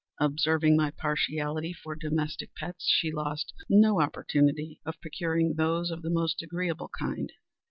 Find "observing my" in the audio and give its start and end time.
0.19-0.89